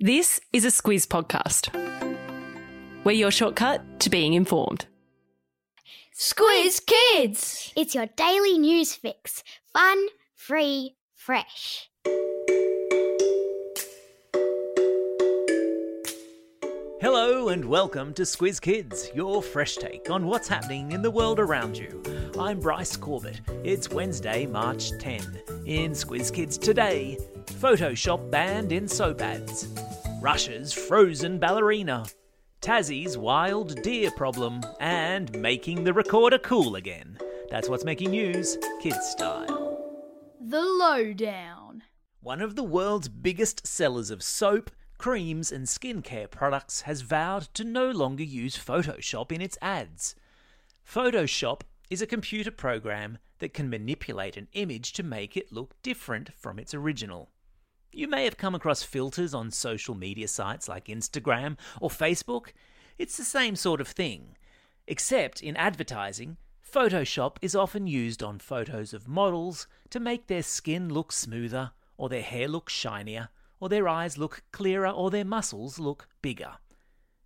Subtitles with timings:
[0.00, 1.74] This is a Squiz podcast.
[3.02, 4.86] We're your shortcut to being informed.
[6.16, 7.72] Squiz Kids!
[7.74, 9.42] It's your daily news fix.
[9.72, 10.06] Fun,
[10.36, 11.90] free, fresh.
[17.00, 21.40] Hello and welcome to Squiz Kids, your fresh take on what's happening in the world
[21.40, 22.00] around you.
[22.38, 23.40] I'm Bryce Corbett.
[23.64, 25.42] It's Wednesday, March 10.
[25.66, 29.66] In Squiz Kids today, Photoshop banned in soap ads,
[30.20, 32.04] Russia's frozen ballerina,
[32.60, 37.16] Tassie's wild deer problem, and making the recorder cool again.
[37.50, 39.78] That's what's making news, kids style.
[40.40, 41.84] The Lowdown.
[42.20, 47.62] One of the world's biggest sellers of soap, creams, and skincare products has vowed to
[47.62, 50.16] no longer use Photoshop in its ads.
[50.84, 56.34] Photoshop is a computer program that can manipulate an image to make it look different
[56.34, 57.30] from its original.
[57.92, 62.48] You may have come across filters on social media sites like Instagram or Facebook.
[62.98, 64.36] It's the same sort of thing.
[64.86, 66.36] Except in advertising,
[66.70, 72.10] Photoshop is often used on photos of models to make their skin look smoother, or
[72.10, 76.52] their hair look shinier, or their eyes look clearer, or their muscles look bigger.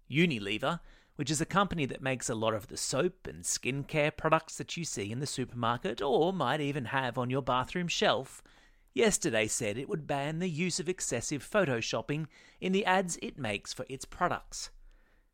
[0.09, 0.79] Unilever,
[1.17, 4.77] which is a company that makes a lot of the soap and skincare products that
[4.77, 8.43] you see in the supermarket or might even have on your bathroom shelf,
[8.95, 12.27] yesterday said it would ban the use of excessive photoshopping
[12.61, 14.71] in the ads it makes for its products,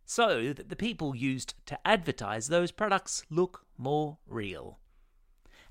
[0.05, 4.79] so that the people used to advertise those products look more real.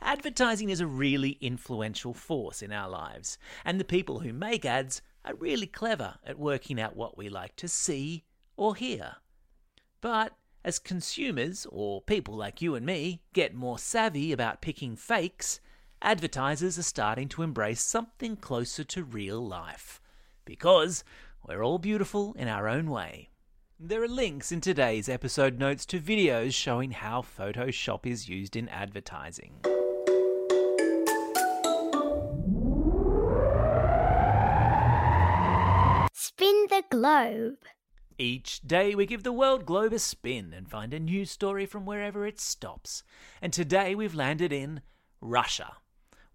[0.01, 5.01] Advertising is a really influential force in our lives, and the people who make ads
[5.25, 8.23] are really clever at working out what we like to see
[8.55, 9.15] or hear.
[10.01, 15.59] But as consumers, or people like you and me, get more savvy about picking fakes,
[16.01, 20.01] advertisers are starting to embrace something closer to real life.
[20.45, 21.03] Because
[21.47, 23.29] we're all beautiful in our own way.
[23.79, 28.67] There are links in today's episode notes to videos showing how Photoshop is used in
[28.69, 29.53] advertising.
[36.13, 37.57] Spin the globe.
[38.17, 41.85] Each day we give the world globe a spin and find a news story from
[41.85, 43.03] wherever it stops.
[43.43, 44.81] And today we've landed in
[45.21, 45.77] Russia,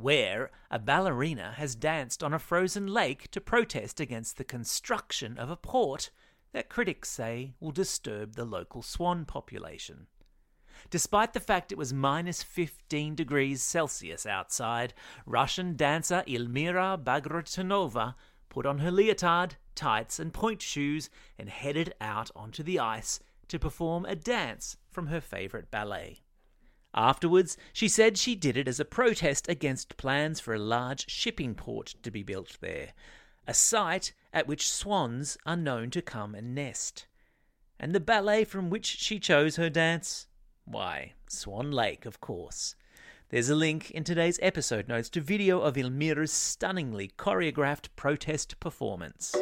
[0.02, 5.48] where a ballerina has danced on a frozen lake to protest against the construction of
[5.48, 6.10] a port
[6.52, 10.06] that critics say will disturb the local swan population.
[10.90, 14.92] Despite the fact it was minus 15 degrees Celsius outside,
[15.24, 18.14] Russian dancer Ilmira Bagratunova
[18.48, 21.08] put on her leotard, tights, and pointe shoes
[21.38, 26.22] and headed out onto the ice to perform a dance from her favourite ballet.
[26.94, 31.54] Afterwards, she said she did it as a protest against plans for a large shipping
[31.54, 32.92] port to be built there,
[33.46, 37.06] a site at which swans are known to come and nest.
[37.80, 40.28] And the ballet from which she chose her dance?
[40.64, 42.76] Why, Swan Lake, of course.
[43.30, 49.34] There's a link in today's episode notes to video of Ilmira's stunningly choreographed protest performance.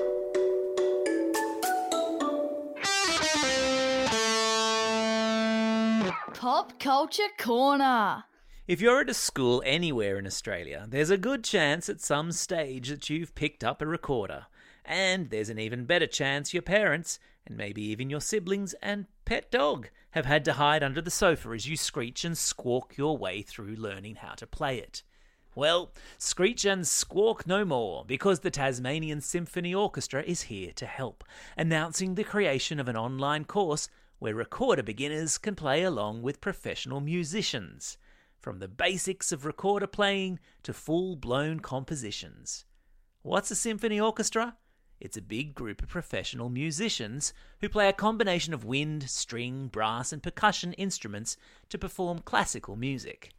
[6.41, 8.25] Pop Culture Corner.
[8.67, 12.89] If you're at a school anywhere in Australia, there's a good chance at some stage
[12.89, 14.47] that you've picked up a recorder.
[14.83, 19.51] And there's an even better chance your parents, and maybe even your siblings and pet
[19.51, 23.43] dog, have had to hide under the sofa as you screech and squawk your way
[23.43, 25.03] through learning how to play it.
[25.55, 31.23] Well, screech and squawk no more, because the Tasmanian Symphony Orchestra is here to help,
[31.59, 33.91] announcing the creation of an online course
[34.21, 37.99] where recorder beginners can play along with professional musicians,
[38.39, 42.65] from the basics of recorder playing to full blown compositions.
[43.23, 44.57] What's a symphony orchestra?
[45.01, 50.13] It's a big group of professional musicians who play a combination of wind, string, brass,
[50.13, 51.39] and percussion instruments
[51.71, 53.33] to perform classical music.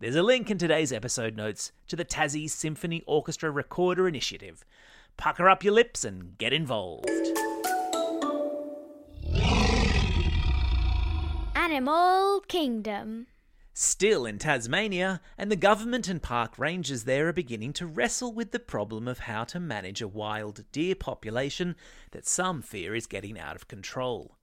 [0.00, 4.64] There's a link in today's episode notes to the Tassie Symphony Orchestra Recorder Initiative.
[5.16, 7.08] Pucker up your lips and get involved.
[11.70, 13.28] Animal Kingdom.
[13.72, 18.50] Still in Tasmania, and the government and park rangers there are beginning to wrestle with
[18.50, 21.76] the problem of how to manage a wild deer population
[22.10, 24.36] that some fear is getting out of control.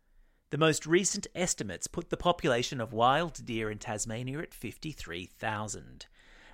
[0.52, 6.06] The most recent estimates put the population of wild deer in Tasmania at 53,000.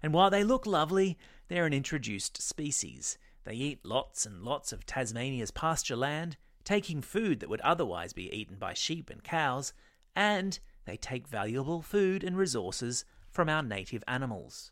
[0.02, 3.20] And while they look lovely, they're an introduced species.
[3.44, 8.36] They eat lots and lots of Tasmania's pasture land, taking food that would otherwise be
[8.36, 9.72] eaten by sheep and cows,
[10.16, 14.72] and they take valuable food and resources from our native animals.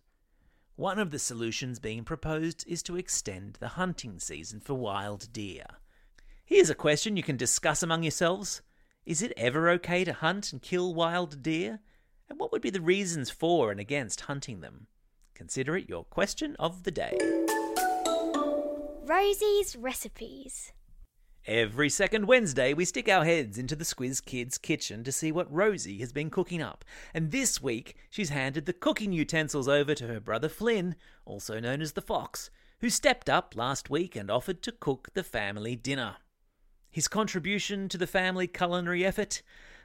[0.76, 5.66] One of the solutions being proposed is to extend the hunting season for wild deer.
[6.46, 8.62] Here's a question you can discuss among yourselves
[9.06, 11.80] Is it ever okay to hunt and kill wild deer?
[12.30, 14.88] And what would be the reasons for and against hunting them?
[15.34, 17.18] Consider it your question of the day.
[19.04, 20.72] Rosie's recipes.
[21.48, 25.52] Every second Wednesday, we stick our heads into the Squiz Kids kitchen to see what
[25.52, 26.86] Rosie has been cooking up.
[27.16, 30.96] And this week, she's handed the cooking utensils over to her brother Flynn,
[31.26, 35.24] also known as the Fox, who stepped up last week and offered to cook the
[35.24, 36.18] family dinner.
[36.92, 39.42] His contribution to the family culinary effort?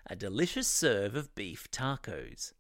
[0.09, 2.53] A delicious serve of beef tacos.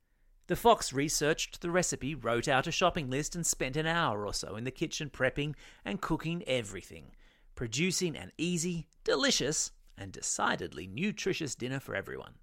[0.46, 4.32] The fox researched the recipe, wrote out a shopping list, and spent an hour or
[4.32, 5.54] so in the kitchen prepping
[5.84, 7.15] and cooking everything,
[7.56, 12.34] producing an easy, delicious, and decidedly nutritious dinner for everyone.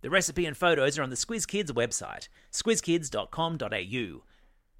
[0.00, 4.22] The recipe and photos are on the Squiz Kids website, squizkids.com.au.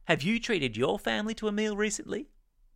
[0.04, 2.28] Have you treated your family to a meal recently?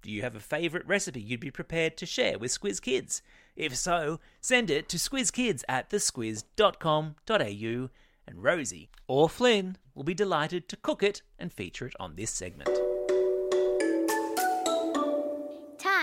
[0.02, 3.22] Do you have a favourite recipe you'd be prepared to share with Squiz Kids?
[3.56, 7.88] If so, send it to squizkids at thesquiz.com.au
[8.28, 12.30] and Rosie or Flynn will be delighted to cook it and feature it on this
[12.30, 12.87] segment.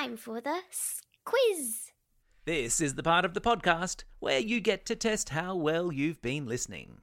[0.05, 0.59] Time for the
[1.23, 1.89] quiz.
[2.45, 6.21] This is the part of the podcast where you get to test how well you've
[6.21, 6.99] been listening.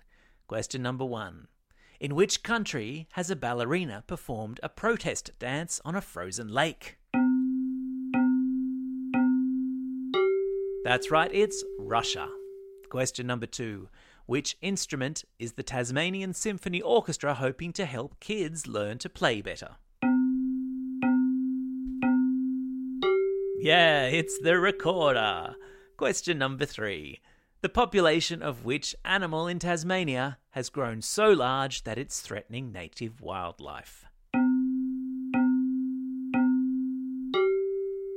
[0.47, 1.49] Question number one
[1.99, 6.99] In which country has a ballerina performed a protest dance on a frozen lake?
[10.85, 12.29] That's right, it's Russia.
[12.89, 13.89] Question number two
[14.27, 19.79] Which instrument is the Tasmanian Symphony Orchestra hoping to help kids learn to play better?
[23.63, 25.55] Yeah, it's the recorder.
[25.97, 27.21] Question number three.
[27.61, 33.21] The population of which animal in Tasmania has grown so large that it's threatening native
[33.21, 34.05] wildlife?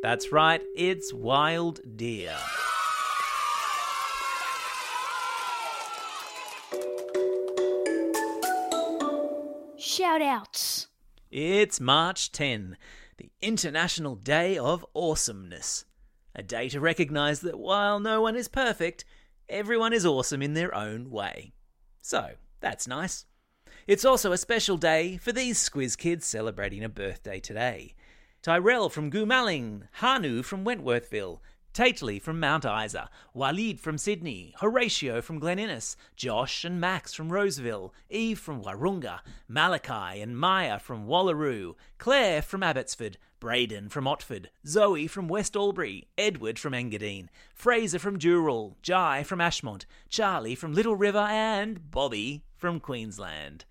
[0.02, 2.36] That's right, it's wild deer.
[9.78, 10.88] Shout outs.
[11.30, 12.78] It's March 10,
[13.18, 15.86] the International Day of Awesomeness.
[16.36, 19.06] A day to recognise that while no one is perfect,
[19.48, 21.54] everyone is awesome in their own way.
[22.02, 23.26] So, that's nice.
[23.88, 27.96] It's also a special day for these Squiz kids celebrating a birthday today.
[28.42, 31.40] Tyrell from Goomalling, Hanu from Wentworthville,
[31.76, 37.34] Tately from Mount Isa, Walid from Sydney, Horatio from Glen Innes, Josh and Max from
[37.34, 39.20] Roseville, Eve from Warunga,
[39.50, 46.08] Malachi and Maya from Wallaroo, Claire from Abbotsford, Braden from Otford, Zoe from West Albury,
[46.18, 52.46] Edward from Engadine, Fraser from Dural, Jai from Ashmont, Charlie from Little River, and Bobby
[52.56, 53.66] from Queensland.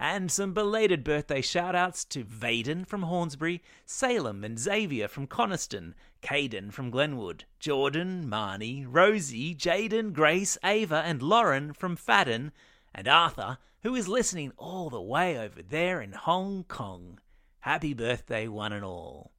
[0.00, 5.96] And some belated birthday shout outs to Vaden from Hornsbury, Salem and Xavier from Coniston,
[6.22, 12.52] Caden from Glenwood, Jordan, Marnie, Rosie, Jaden, Grace, Ava, and Lauren from Fadden,
[12.94, 17.18] and Arthur, who is listening all the way over there in Hong Kong.
[17.60, 19.32] Happy birthday, one and all.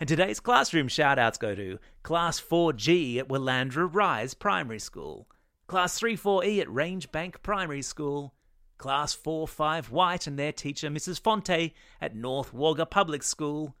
[0.00, 5.28] And today's classroom shout outs go to Class 4G at Willandra Rise Primary School,
[5.66, 8.32] Class 34E at Range Bank Primary School,
[8.78, 11.20] Class 4 5 White and their teacher Mrs.
[11.20, 13.74] Fonte at North Wagga Public School,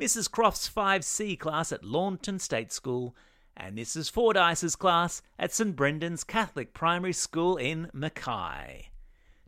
[0.00, 0.30] Mrs.
[0.30, 3.14] Croft's 5C class at Launton State School,
[3.56, 4.10] and Mrs.
[4.10, 5.74] Fordyce's class at St.
[5.74, 8.90] Brendan's Catholic Primary School in Mackay.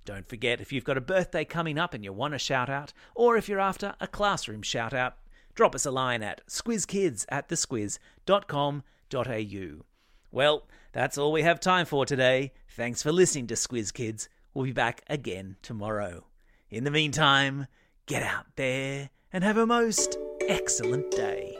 [0.04, 2.94] Don't forget if you've got a birthday coming up and you want a shout out,
[3.14, 5.16] or if you're after a classroom shout out,
[5.54, 9.84] drop us a line at squizkids at thesquiz.com.au.
[10.30, 12.52] Well, that's all we have time for today.
[12.70, 14.30] Thanks for listening to Squiz Kids.
[14.58, 16.24] We'll be back again tomorrow.
[16.68, 17.68] In the meantime,
[18.06, 21.56] get out there and have a most excellent day.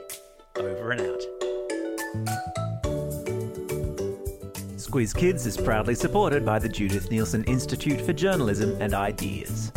[0.57, 1.23] Over and out.
[4.75, 9.71] Squiz Kids is proudly supported by the Judith Neilson Institute for Journalism and Ideas.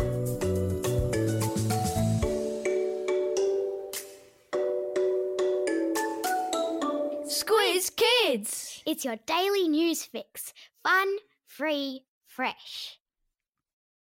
[7.28, 8.82] Squiz Kids.
[8.84, 10.52] It's your daily news fix.
[10.82, 12.98] Fun, free, fresh.